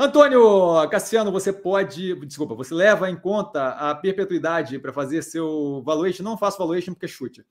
[0.00, 6.22] Antônio Cassiano, você pode, desculpa, você leva em conta a perpetuidade para fazer seu valuation?
[6.22, 7.44] Não faço valuation porque é chute.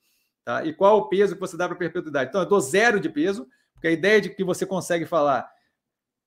[0.46, 0.63] Tá?
[0.63, 2.29] E qual o peso que você dá para perpetuidade?
[2.29, 5.52] Então, eu dou zero de peso, porque a ideia de que você consegue falar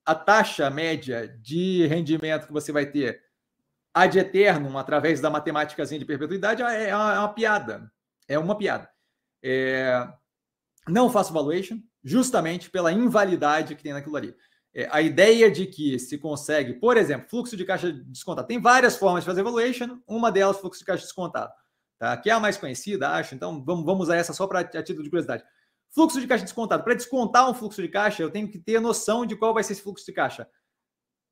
[0.05, 3.19] a taxa média de rendimento que você vai ter
[3.91, 7.91] ad eternum através da matemática de perpetuidade é, é uma, é uma piada.
[8.27, 8.87] É uma piada.
[9.43, 10.07] É...
[10.87, 14.35] Não faço valuation, justamente pela invalidade que tem naquilo ali.
[14.73, 18.47] É, a ideia de que se consegue, por exemplo, fluxo de caixa descontado.
[18.47, 21.51] Tem várias formas de fazer valuation, uma delas fluxo de caixa descontado,
[21.99, 22.15] tá?
[22.15, 23.35] que é a mais conhecida, acho.
[23.35, 25.43] Então vamos, vamos usar essa só para a título de curiosidade.
[25.93, 26.83] Fluxo de caixa descontado.
[26.83, 29.73] Para descontar um fluxo de caixa, eu tenho que ter noção de qual vai ser
[29.73, 30.47] esse fluxo de caixa.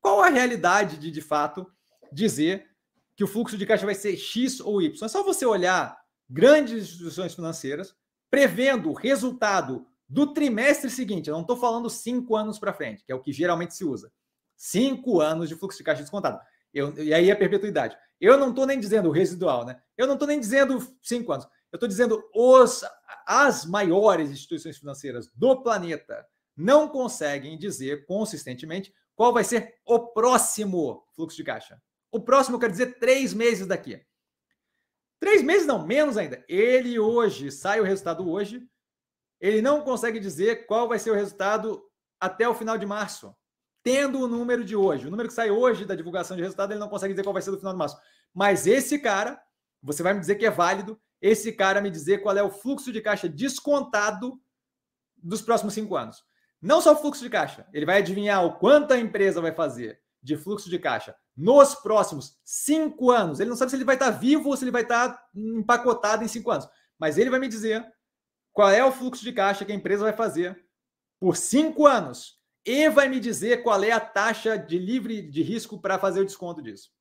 [0.01, 1.65] Qual a realidade de, de fato,
[2.11, 2.67] dizer
[3.15, 5.05] que o fluxo de caixa vai ser X ou Y?
[5.05, 5.97] É só você olhar
[6.29, 7.95] grandes instituições financeiras
[8.29, 11.29] prevendo o resultado do trimestre seguinte.
[11.29, 14.11] Eu não estou falando cinco anos para frente, que é o que geralmente se usa.
[14.57, 16.39] Cinco anos de fluxo de caixa descontado.
[16.73, 17.95] Eu, e aí a perpetuidade.
[18.19, 19.79] Eu não estou nem dizendo o residual, né?
[19.95, 21.45] Eu não estou nem dizendo cinco anos.
[21.71, 22.83] Eu estou dizendo os,
[23.25, 26.25] as maiores instituições financeiras do planeta
[26.57, 31.81] não conseguem dizer consistentemente qual vai ser o próximo fluxo de caixa.
[32.11, 34.01] O próximo quer dizer três meses daqui.
[35.19, 36.43] Três meses não, menos ainda.
[36.47, 38.67] Ele hoje, sai o resultado hoje,
[39.39, 41.81] ele não consegue dizer qual vai ser o resultado
[42.19, 43.33] até o final de março.
[43.81, 46.79] Tendo o número de hoje, o número que sai hoje da divulgação de resultado, ele
[46.79, 47.97] não consegue dizer qual vai ser do final de março.
[48.33, 49.41] Mas esse cara,
[49.81, 52.91] você vai me dizer que é válido, esse cara me dizer qual é o fluxo
[52.91, 54.39] de caixa descontado
[55.17, 56.23] dos próximos cinco anos.
[56.61, 59.99] Não só o fluxo de caixa, ele vai adivinhar o quanto a empresa vai fazer
[60.21, 63.39] de fluxo de caixa nos próximos cinco anos.
[63.39, 66.27] Ele não sabe se ele vai estar vivo ou se ele vai estar empacotado em
[66.27, 66.67] cinco anos.
[66.97, 67.85] Mas ele vai me dizer
[68.53, 70.65] qual é o fluxo de caixa que a empresa vai fazer
[71.19, 75.79] por cinco anos e vai me dizer qual é a taxa de livre de risco
[75.79, 76.91] para fazer o desconto disso.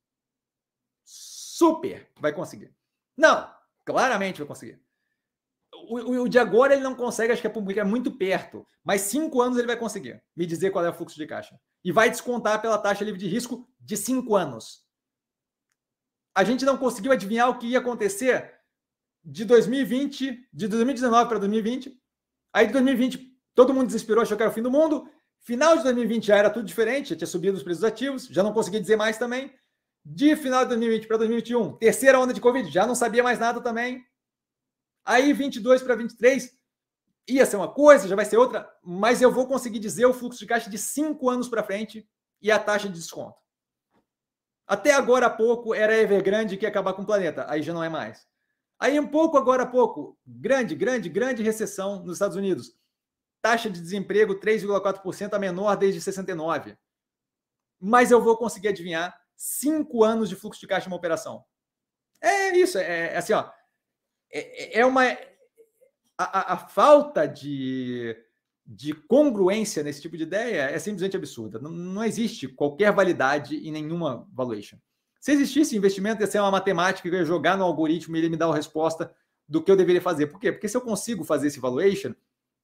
[1.03, 2.73] Super vai conseguir.
[3.17, 3.49] Não,
[3.89, 4.79] Claramente vai conseguir.
[5.73, 9.01] O, o, o, de agora ele não consegue, acho que é, é muito perto, mas
[9.01, 11.59] cinco anos ele vai conseguir me dizer qual é o fluxo de caixa.
[11.83, 14.83] E vai descontar pela taxa livre de risco de cinco anos.
[16.35, 18.58] A gente não conseguiu adivinhar o que ia acontecer
[19.29, 21.95] de 2020, de 2019 para 2020.
[22.51, 25.07] Aí de 2020 todo mundo desesperou, achou que era o fim do mundo.
[25.41, 28.51] Final de 2020 já era tudo diferente, já tinha subido os preços ativos, já não
[28.51, 29.53] consegui dizer mais também.
[30.03, 33.61] De final de 2020 para 2021, terceira onda de Covid, já não sabia mais nada
[33.61, 34.03] também.
[35.05, 36.51] Aí 22 para 23
[37.27, 40.39] ia ser uma coisa, já vai ser outra, mas eu vou conseguir dizer o fluxo
[40.39, 42.09] de caixa de cinco anos para frente
[42.41, 43.37] e a taxa de desconto.
[44.65, 47.83] Até agora há pouco era Evergrande que ia acabar com o planeta, aí já não
[47.83, 48.28] é mais.
[48.79, 52.73] Aí um pouco agora há pouco, grande, grande, grande recessão nos Estados Unidos.
[53.41, 56.77] Taxa de desemprego 3,4%, a menor desde 69.
[57.79, 61.43] Mas eu vou conseguir adivinhar cinco anos de fluxo de caixa em uma operação.
[62.21, 63.49] É isso, é, é assim, ó.
[64.31, 65.03] É, é uma.
[66.17, 68.15] A, a, falta de,
[68.65, 71.59] de congruência nesse tipo de ideia é simplesmente absurda.
[71.59, 74.77] Não, não existe qualquer validade em nenhuma valuation.
[75.19, 78.29] Se existisse investimento, ia ser uma matemática que eu ia jogar no algoritmo e ele
[78.29, 79.13] me dar a resposta
[79.47, 80.27] do que eu deveria fazer.
[80.27, 80.51] Por quê?
[80.51, 82.13] Porque se eu consigo fazer esse valuation,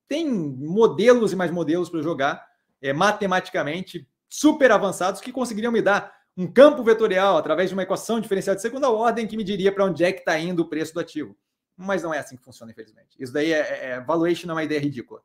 [0.08, 2.48] tem modelos e mais modelos para jogar
[2.82, 8.20] é, matematicamente super avançados que conseguiriam me dar um campo vetorial através de uma equação
[8.20, 10.94] diferencial de segunda ordem que me diria para onde é que está indo o preço
[10.94, 11.36] do ativo.
[11.78, 13.16] Mas não é assim que funciona, infelizmente.
[13.20, 15.22] Isso daí é, é, é valuation é uma ideia ridícula,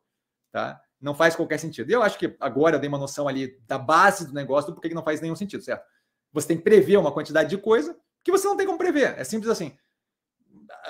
[0.51, 0.81] tá?
[0.99, 1.89] Não faz qualquer sentido.
[1.89, 4.73] E eu acho que agora eu dei uma noção ali da base do negócio do
[4.73, 5.85] porquê que não faz nenhum sentido, certo?
[6.33, 9.17] Você tem que prever uma quantidade de coisa que você não tem como prever.
[9.17, 9.75] É simples assim.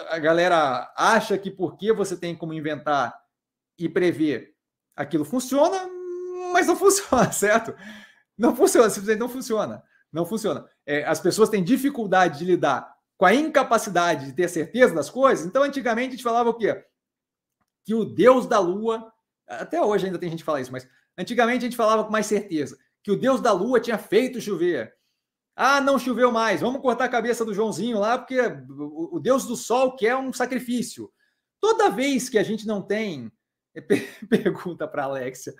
[0.09, 3.17] A galera acha que porque você tem como inventar
[3.77, 4.55] e prever
[4.95, 5.89] aquilo funciona,
[6.53, 7.73] mas não funciona, certo?
[8.37, 9.83] Não funciona, simplesmente não funciona.
[10.11, 10.67] Não funciona.
[10.85, 15.45] É, as pessoas têm dificuldade de lidar com a incapacidade de ter certeza das coisas.
[15.45, 16.83] Então, antigamente, a gente falava o quê?
[17.85, 19.11] Que o deus da lua,
[19.47, 20.87] até hoje ainda tem gente que fala isso, mas
[21.17, 24.93] antigamente a gente falava com mais certeza que o deus da lua tinha feito chover.
[25.55, 29.55] Ah, não choveu mais, vamos cortar a cabeça do Joãozinho lá, porque o deus do
[29.55, 31.11] sol quer um sacrifício.
[31.59, 33.31] Toda vez que a gente não tem.
[34.29, 35.53] Pergunta para Alexia.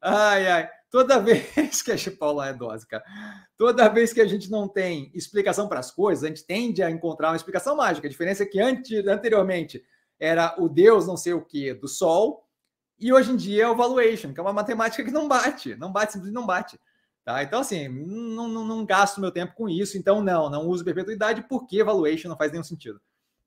[0.00, 0.70] Ai, ai.
[0.90, 3.04] Toda vez que a Paula é dose, cara.
[3.56, 6.90] Toda vez que a gente não tem explicação para as coisas, a gente tende a
[6.90, 8.06] encontrar uma explicação mágica.
[8.06, 9.82] A diferença é que antes, anteriormente
[10.18, 12.44] era o Deus não sei o que do Sol,
[12.98, 15.90] e hoje em dia é o valuation, que é uma matemática que não bate, não
[15.90, 16.78] bate, simplesmente não bate.
[17.24, 17.42] Tá?
[17.42, 21.42] Então, assim, não, não, não gasto meu tempo com isso, então não, não uso perpetuidade,
[21.48, 23.00] porque valuation não faz nenhum sentido.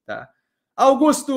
[0.06, 0.30] Tá?
[0.76, 1.34] Augusto!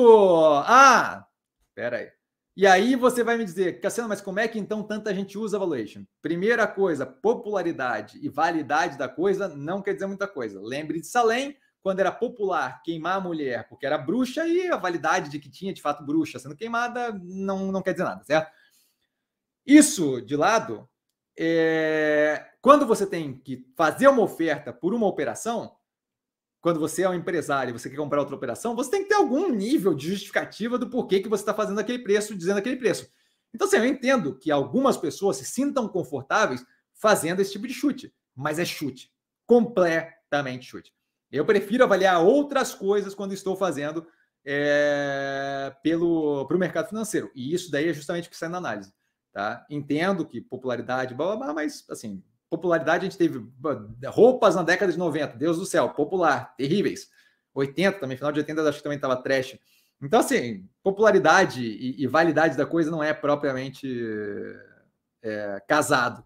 [0.65, 1.25] Ah!
[1.73, 2.11] Pera aí.
[2.55, 5.59] E aí você vai me dizer, Cassiano, mas como é que então tanta gente usa
[5.59, 6.03] valuation?
[6.23, 10.59] Primeira coisa, popularidade e validade da coisa não quer dizer muita coisa.
[10.59, 11.55] Lembre de Salem,
[11.87, 15.73] quando era popular queimar a mulher porque era bruxa e a validade de que tinha
[15.73, 18.51] de fato bruxa sendo queimada não, não quer dizer nada, certo?
[19.65, 20.89] Isso de lado,
[21.37, 22.16] é...
[22.61, 25.75] quando você tem que fazer uma oferta por uma operação,
[26.59, 29.15] quando você é um empresário e você quer comprar outra operação, você tem que ter
[29.15, 33.07] algum nível de justificativa do porquê que você está fazendo aquele preço, dizendo aquele preço.
[33.53, 38.13] Então, assim, eu entendo que algumas pessoas se sintam confortáveis fazendo esse tipo de chute,
[38.35, 39.11] mas é chute,
[39.45, 40.93] completamente chute.
[41.31, 44.07] Eu prefiro avaliar outras coisas quando estou fazendo
[44.45, 47.31] é, pelo para o mercado financeiro.
[47.35, 48.93] E isso daí é justamente o que sai na análise.
[49.33, 49.65] Tá?
[49.69, 53.45] Entendo que popularidade, blá, blá, blá, mas assim, popularidade, a gente teve
[54.07, 57.09] roupas na década de 90, Deus do céu, popular, terríveis.
[57.53, 59.57] 80 também, final de 80 acho que também estava trash.
[60.01, 63.87] Então, assim, popularidade e, e, validade da coisa não é propriamente
[65.23, 66.23] é, casado